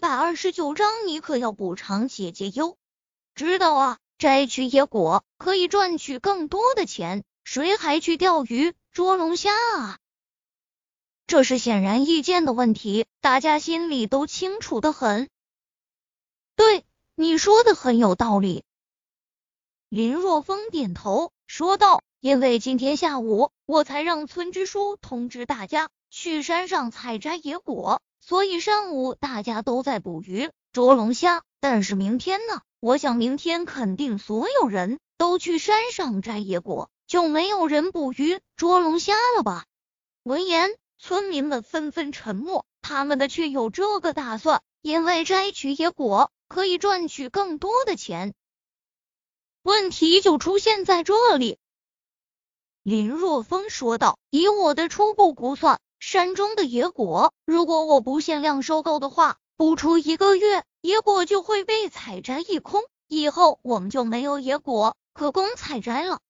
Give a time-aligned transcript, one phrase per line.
[0.00, 2.78] 百二十九章，你可要补偿姐姐哟。
[3.34, 9.98] 知道啊，摘取野果可以赚取更多的钱，谁还去钓鱼捉龙虾啊？
[11.26, 15.28] 这是显然易见的问题，大家心里都清楚的很。
[16.56, 18.64] 对，你说的很有道理。
[19.90, 31.42] 林若风点头说道：“因为今天下午我才让村支书通知大家去山上采摘野果，所以上午大家都在捕鱼捉龙虾。
[31.60, 32.62] 但是明天呢？
[32.78, 39.66] 我想明天肯定所有人都去山上摘野果，就没有人捕鱼捉龙虾了吧？”
[40.24, 40.76] 闻言。
[41.02, 48.34] 村民们纷纷沉默，他们的却有这个打算，因为摘取野果可以赚取更多的钱。
[49.62, 51.56] 问题就出现在这里，
[52.82, 66.20] 林若风说道：“以我的初步估算，山中的野果，如果我不限量收购的话，不出一个月，野果就会被采摘一空，以后我们就没有野果可供采摘了。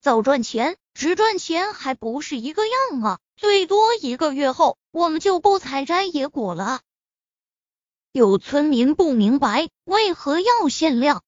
[0.00, 6.80] 早赚钱，只赚钱还不是一个样啊！”最多一个月后，我们就不采摘野果了。
[8.12, 11.22] 有村民不明白为何要限量。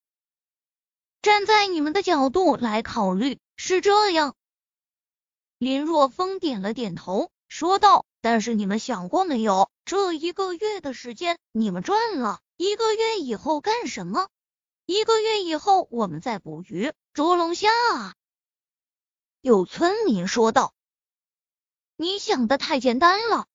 [1.22, 4.34] 站在你们的角度来考虑，是这样。
[5.62, 14.28] 林若风点了点头，说道：“但是你们想过没有，这一个月的时间你们赚了，一个月以后干什么？
[14.86, 18.16] 一个月以后我们再捕鱼捉龙虾啊？”
[19.40, 20.74] 有村民说道。
[21.94, 23.46] 你想的太简单了，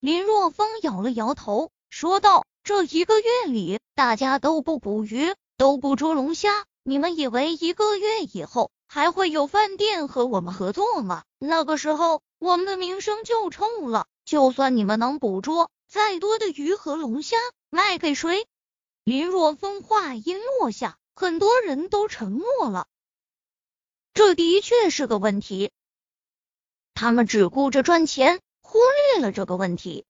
[0.00, 11.22] 林若风摇了摇头，说道：“这一个月里，大家都不捕鱼，都不捉龙虾，你们以为一个月以后还会有饭店和我们合作吗？
[11.38, 14.06] 那个时候，我们的名声就臭了。
[14.24, 17.36] 就算你们能捕捉再多的鱼和龙虾，
[17.70, 18.46] 卖给谁？”
[19.04, 22.86] 林若风话音落下，很多人都沉默了。
[24.14, 25.70] 这的确是个问题。
[26.94, 28.78] 他们只顾着赚钱，忽
[29.14, 30.04] 略了这个问题。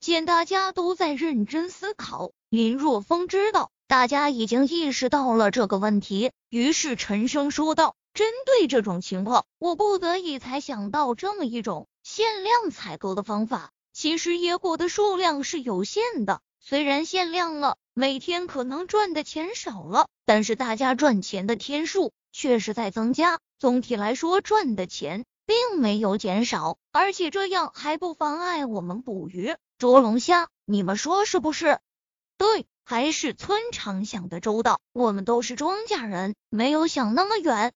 [0.00, 13.70] 见大家都在认真思考，林若风知道大家已经意识到了这个问题，于是沉声说道：“针对这种情况，我不得已才想到这么一种限量采购的方法。
[13.92, 23.38] 其实野果的数量是有限的，虽然限量了，每天可能赚的钱少了，但是大家赚钱的天数却是在增加。
[23.58, 31.80] 总体来说，赚的钱。”并没有减少，而且这样还不妨碍我们捕鱼捉龙虾，你们说是不是？
[32.38, 37.72] 对，还是村长想的周到，我们都是庄稼人，没有想那么远。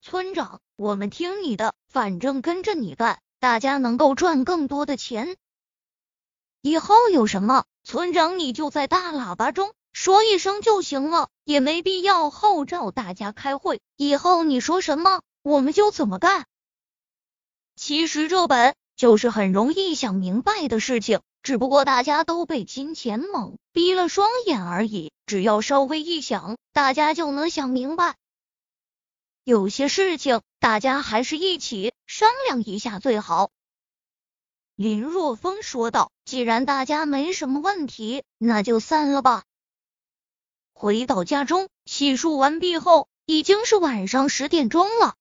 [0.00, 5.36] 村长，我们听你的，反正跟着你干，大家能够赚更多的钱。
[6.60, 13.80] 以后有什么，村长你就在大喇叭中说一声就行了，也没必要号召大家开会。
[13.96, 15.22] 以后你说什么？
[15.42, 16.46] 我们就怎么干？
[17.74, 25.12] 其实这本就是很容易想明白的事情，只不过大家都被金钱蒙蔽了双眼而已。
[25.26, 28.16] 只要稍微一想，大家就能想明白。
[29.44, 33.50] 有些事情大家还是一起商量一下最好。
[34.76, 39.44] 林若风说道：“既然大家没什么问题，那就散了吧。”
[40.72, 45.14] 回到家中，洗漱完毕后，已经是晚上十点钟了。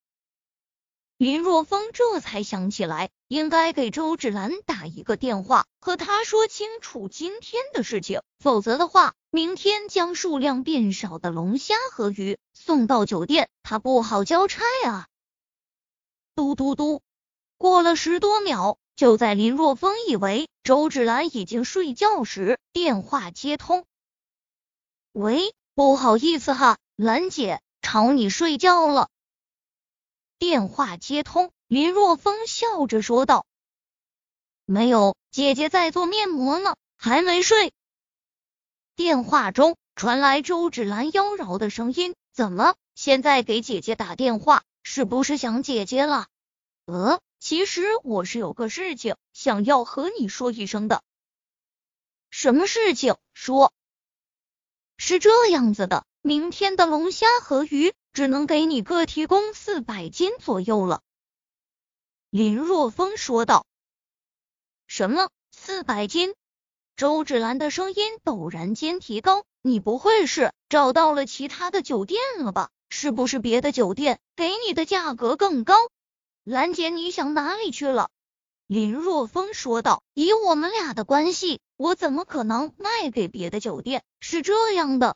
[1.17, 15.07] 林若风这才想起来，应该给周芷兰打一个电话，和她说清楚今天的事情，否则的话，明天将数量变少的龙虾和鱼送到酒店，他不好交差啊。
[16.35, 17.01] 嘟嘟嘟，
[17.57, 23.85] 过了十多秒，就在林若风以为周芷兰已经睡觉时，电话接通。
[25.13, 29.07] 喂，不好意思哈，兰姐，吵你睡觉了。
[30.41, 33.45] 电话接通，林若风笑着说道
[34.65, 37.73] ：“没有，姐姐在做面膜呢，还没睡。”
[38.97, 46.25] 电话中传来周芷兰妖娆的声音：“怎么，现在给姐姐打电话，是不是想姐姐了
[46.85, 51.03] ？”“呃，其实我是有个事情想要和你说一声的。
[52.31, 53.15] ”“什么事情？
[53.35, 53.71] 说。
[54.97, 61.01] ”“是这样子的，明天的龙虾和鱼。”只能给你各提供四百斤左右了，
[62.29, 63.65] 林若风说道。
[64.87, 65.29] 什么？
[65.51, 66.35] 四百斤？
[66.97, 69.45] 周芷兰的声音陡然间提高。
[69.63, 72.69] 你不会是找到了其他的酒店了吧？
[72.89, 75.75] 是不是别的酒店给你的价格更高？
[76.43, 78.09] 兰姐，你想哪里去了？
[78.65, 84.03] 林若风说道：“以我们俩的关系，我怎么可能卖给别的酒店？
[84.19, 85.15] 是这样的。”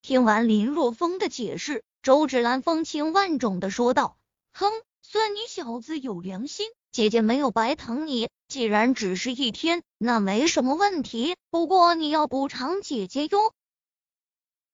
[0.00, 4.18] 听完林若风的解释，周芷兰风情万种的说道
[4.52, 4.72] ：“哼，
[5.02, 8.28] 算你小子有良心，姐姐没有白疼你。
[8.48, 11.36] 既然只是一天，那没什么问题。
[11.48, 13.54] 不过你要补偿姐姐哟。”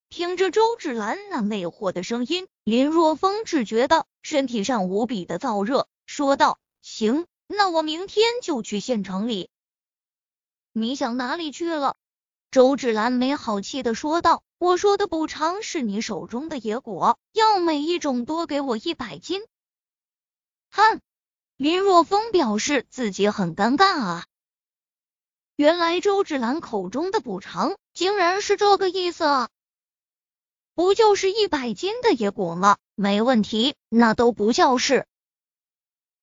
[0.09, 9.49] 听着周芷兰那魅惑的声音，林若风只觉得身体上无比的燥热，说道：“行。”那我明天就去县城里。
[10.73, 11.97] 你想哪里去了？
[12.51, 19.43] 周芷兰没好气的说道：“我说的补偿是你手中的野果，要每一种多给我一百斤。”
[20.73, 21.01] 哼！
[21.59, 24.27] 林若风表示自己很尴尬啊。
[25.57, 29.49] 原来周芷兰口中的补偿竟然是这个意思啊！
[30.75, 32.79] 不就是一百斤的野果吗？
[32.95, 35.07] 没问题，那都不叫事。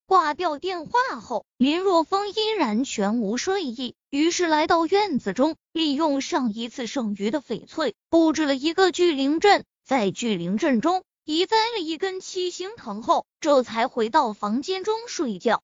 [0.08, 15.62] 挂掉电话后，林若风依然全无睡意，于是来到院子中，利用上一次剩余的翡翠，布置了一个聚灵阵，在聚灵阵中移栽了一根七星藤后，这才回到房间中睡觉。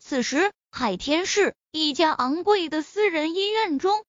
[0.00, 4.04] 此时，海天市一家昂贵的私人医院中，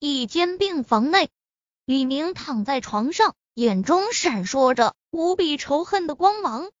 [0.00, 1.30] 一间病房内，
[1.84, 6.72] 李明躺在床上，眼中闪烁着无比仇恨的光芒。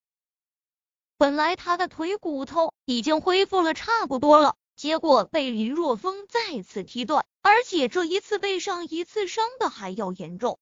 [1.18, 10.60] 本来他的腿骨头已经恢复了差不多了，结果被林若风再次踢断，而且这一次被上一次伤的还要严重。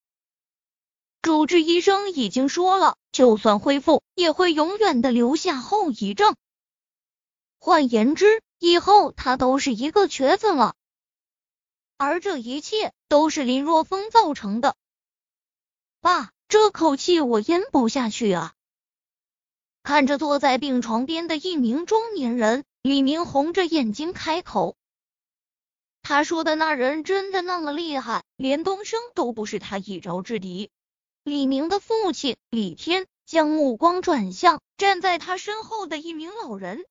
[1.21, 6.35] 主治医生已经说了，就算恢复，也会永远的留下后遗症。
[7.59, 10.75] 换言之，以后他都是一个瘸子了。
[11.99, 14.77] 而这一切都是林若风造成的。
[16.01, 18.55] 爸，这口气我咽不下去啊！
[19.83, 24.77] 看着坐在病床边的一名中年人，李明红着眼睛开口
[26.03, 30.71] ：“他说的那人真的那么厉害，连东升都不是他一招之敌。”
[31.25, 36.85] 李明的父亲李天将目光转向站在他身后的一名老人，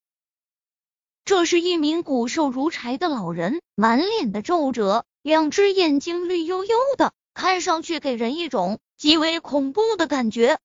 [1.23, 10.59] 这是一名骨瘦如柴的老人，满脸的皱褶，两只眼睛绿油油的，看上去给人一种极为恐怖的感觉。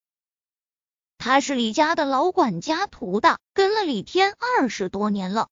[1.20, 5.49] 他是李家的老管家涂大，跟了李天二十多年了。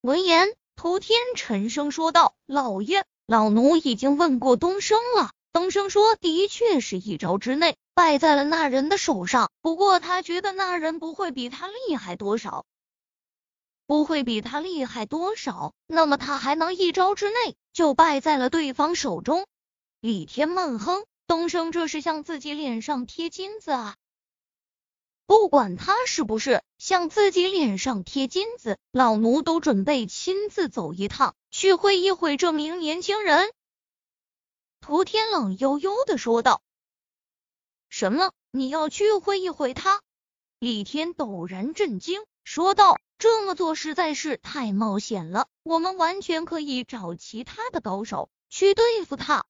[0.00, 12.66] 闻言，涂天沉声说道：“老爷，老奴已经问过东升了，东升说的确是一招之内败在了那人的手上，不过他觉得那人不会比他厉害多少，
[13.86, 19.46] 不会比他厉害多少，那么他还能一招之内就败在了对方手中？”
[20.02, 23.94] 李天闷哼：“东升这是向自己脸上贴金子啊！”
[25.30, 33.52] 不管他是不是向自己脸上贴金子，老奴都准备亲自走一趟，去会一会这名年轻人。
[34.80, 36.62] 涂天冷悠悠的说道
[37.88, 38.32] ：“什么？
[38.50, 40.02] 你要去会一会他？”
[40.58, 49.44] 李天陡然震惊，说道：“这么做实在是太冒险了，我们完全可以找其他的高手去对付他。”